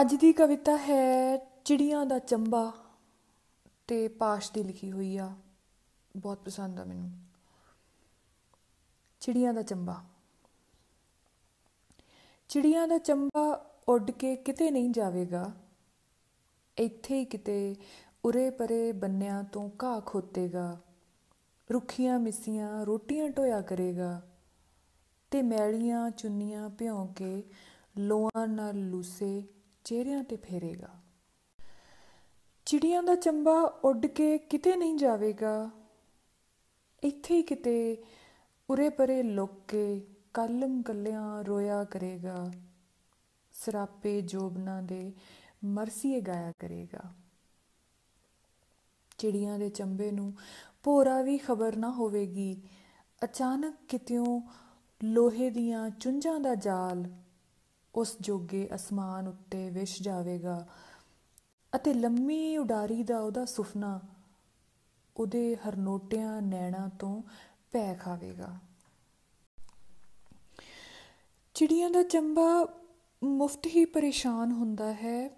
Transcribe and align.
ਅੱਜ 0.00 0.14
ਦੀ 0.14 0.32
ਕਵਿਤਾ 0.32 0.76
ਹੈ 0.76 1.36
ਚਿੜੀਆਂ 1.64 2.06
ਦਾ 2.06 2.18
ਚੰਬਾ 2.18 2.72
ਤੇ 3.86 4.08
ਪਾਸ਼ 4.08 4.52
ਦੀ 4.52 4.62
ਲਿਖੀ 4.62 4.92
ਹੋਈ 4.92 5.16
ਆ। 5.16 5.36
ਬਹੁਤ 6.16 6.38
ਪਸੰਦ 6.38 6.80
ਆ 6.80 6.84
ਮੈਨੂੰ। 6.84 7.10
ਚਿੜੀਆਂ 9.20 9.54
ਦਾ 9.54 9.62
ਚੰਬਾ। 9.62 10.04
ਚਿੜੀਆਂ 12.48 12.88
ਦਾ 12.88 12.98
ਚੰਬਾ 12.98 13.70
ਉੱਡ 13.88 14.10
ਕੇ 14.10 14.36
ਕਿਤੇ 14.36 14.70
ਨਹੀਂ 14.70 14.90
ਜਾਵੇਗਾ। 14.90 15.52
ਇੱਥੇ 16.78 17.18
ਹੀ 17.18 17.24
ਕਿਤੇ 17.24 17.76
ਉਰੇ 18.24 18.50
ਪਰੇ 18.50 18.92
ਬੰਨਿਆਂ 18.92 19.44
ਤੋਂ 19.44 19.70
ਘਾਹ 19.82 20.00
ਖੋਤੇਗਾ। 20.00 20.80
ਰੁੱਖੀਆਂ 21.72 22.18
ਮਿੱਸੀਆਂ 22.18 22.86
ਰੋਟੀਆਂ 22.86 23.28
ਢੋਇਆ 23.28 23.60
ਕਰੇਗਾ 23.60 24.22
ਤੇ 25.30 25.42
ਮੈਲੀਆਂ 25.42 26.10
ਚੁੰਨੀਆਂ 26.10 26.68
ਭਿਉਂ 26.70 27.08
ਕੇ 27.08 27.42
ਲੋਆਂ 27.98 28.46
ਨਾਲ 28.46 28.76
ਲੂਸੇ 28.76 29.44
ਚਿਹਰਿਆਂ 29.84 30.24
ਤੇ 30.24 30.36
ਫੇਰੇਗਾ। 30.36 30.88
ਚਿੜੀਆਂ 32.66 33.02
ਦਾ 33.02 33.14
ਚੰਬਾ 33.14 33.60
ਉੱਡ 33.60 34.06
ਕੇ 34.06 34.38
ਕਿਤੇ 34.38 34.76
ਨਹੀਂ 34.76 34.96
ਜਾਵੇਗਾ। 34.96 35.70
ਇੱਥੇ 37.02 37.34
ਹੀ 37.34 37.42
ਕਿਤੇ 37.42 38.02
ਉਰੇ 38.70 38.88
ਪਰੇ 38.88 39.22
ਲੁੱਕ 39.22 39.52
ਕੇ 39.68 40.06
ਕਲਮ 40.34 40.82
ਕੱਲਿਆਂ 40.82 41.44
ਰੋਇਆ 41.44 41.84
ਕਰੇਗਾ। 41.84 42.52
ਸਰਾਪੇ 43.52 44.20
ਜੋਬਨਾ 44.20 44.80
ਦੇ 44.80 45.12
ਮਰਸੀਏ 45.64 46.20
ਗਾਇਆ 46.20 46.52
ਕਰੇਗਾ। 46.58 47.14
ਚਿੜੀਆਂ 49.18 49.58
ਦੇ 49.58 49.68
ਚੰਬੇ 49.68 50.10
ਨੂੰ 50.10 50.34
ਭੋਰਾ 50.82 51.22
ਵੀ 51.22 51.38
ਖਬਰ 51.38 51.76
ਨਾ 51.76 51.90
ਹੋਵੇਗੀ। 51.90 52.62
ਅਚਾਨਕ 53.24 53.74
ਕਿਤਿਓਂ 53.88 54.40
ਲੋਹੇ 55.04 55.50
ਦੀਆਂ 55.50 55.90
ਚੁੰਝਾਂ 55.90 56.40
ਦਾ 56.40 56.54
ਜਾਲ 56.54 57.06
ਉਸ 57.94 58.16
ਜੋਗੇ 58.20 58.68
ਅਸਮਾਨ 58.74 59.28
ਉੱਤੇ 59.28 59.70
ਵਿਛ 59.70 60.02
ਜਾਵੇਗਾ 60.02 60.68
ਅਤੇ 61.74 61.94
ਲੰਮੀ 61.94 62.56
ਉਡਾਰੀ 62.56 63.02
ਦਾ 63.02 63.20
ਉਹਦਾ 63.20 63.44
ਸੁਪਨਾ 63.44 64.00
ਉਹਦੇ 65.16 65.56
ਹਰਨੋਟਿਆਂ 65.56 66.42
ਨੈਣਾ 66.42 66.90
ਤੋਂ 66.98 67.22
ਪੈ 67.72 67.94
ਖਾਵੇਗਾ। 67.94 68.58
ਚਿੜੀਆਂ 71.54 71.90
ਦਾ 71.90 72.02
ਚੰਬਾ 72.02 72.68
ਮੁਫਤ 73.24 73.66
ਹੀ 73.66 73.84
ਪਰੇਸ਼ਾਨ 73.84 74.52
ਹੁੰਦਾ 74.52 74.92
ਹੈ। 74.92 75.30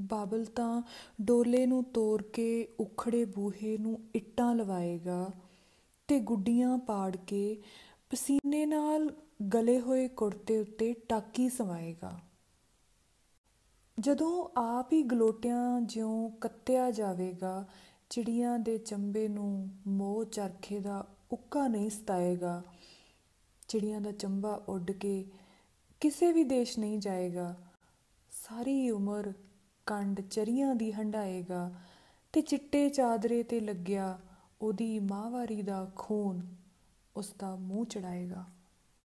ਬਾਬਲ 0.00 0.44
ਤਾਂ 0.44 0.82
ਡੋਲੇ 1.22 1.66
ਨੂੰ 1.66 1.84
ਤੋੜ 1.84 2.22
ਕੇ 2.22 2.68
ਉਖੜੇ 2.80 3.24
ਬੂਹੇ 3.24 3.78
ਨੂੰ 3.78 4.00
ਇੱਟਾਂ 4.14 4.54
ਲਵਾਏਗਾ 4.54 5.30
ਤੇ 6.08 6.20
ਗੁੱਡੀਆਂ 6.20 6.78
ਪਾੜ 6.78 7.16
ਕੇ 7.16 7.62
ਪਸੀਨੇ 8.10 8.66
ਨਾਲ 8.66 9.14
ਗਲੇ 9.54 9.80
ਹੋਏ 9.80 10.08
ਕੁੜਤੇ 10.08 10.58
ਉੱਤੇ 10.58 10.92
ਟਾਕੀ 10.92 11.48
ਸਵਾਏਗਾ। 11.48 12.20
ਜਦੋਂ 14.00 14.48
ਆਪ 14.56 14.92
ਹੀ 14.92 15.02
ਗਲੋਟਿਆਂ 15.02 15.80
ਜਿਉਂ 15.80 16.30
ਕੱਤਿਆ 16.30 16.90
ਜਾਵੇਗਾ, 16.90 17.64
ਚਿੜੀਆਂ 18.10 18.58
ਦੇ 18.58 18.78
ਚੰਬੇ 18.78 19.28
ਨੂੰ 19.28 19.70
ਮੋਹ 19.86 20.24
ਚਰਖੇ 20.24 20.80
ਦਾ 20.80 21.06
ਉੱਕਾ 21.32 21.68
ਨਹੀਂ 21.68 21.90
ਸਤਾਏਗਾ। 21.90 22.62
ਚਿੜੀਆਂ 23.68 24.00
ਦਾ 24.00 24.12
ਚੰਬਾ 24.12 24.64
ਉੱਡ 24.68 24.90
ਕੇ 24.90 25.24
ਕਿਸੇ 26.00 26.32
ਵੀ 26.32 26.44
ਦੇਸ਼ 26.44 26.78
ਨਹੀਂ 26.78 26.98
ਜਾਏਗਾ। 26.98 27.56
ਸਾਰੀ 28.30 28.90
ਉਮਰ 28.90 29.32
ਕੰਡ 29.86 30.20
ਚਰੀਆਂ 30.20 30.74
ਦੀ 30.74 30.92
ਹੰਡਾਏਗਾ 30.92 31.74
ਤੇ 32.32 32.40
ਚਿੱਟੇ 32.40 32.88
ਚਾਦਰੇ 32.88 33.42
ਤੇ 33.42 33.60
ਲੱਗਿਆ 33.60 34.18
ਉਹਦੀ 34.62 34.98
ਮਾਹਵਾਰੀ 34.98 35.62
ਦਾ 35.62 35.92
ਖੂਨ 35.96 36.59
ਉਸ 37.16 37.34
ਦਾ 37.38 37.56
ਮੂੰਹ 37.56 37.86
ਚੜਾਏਗਾ 37.86 38.44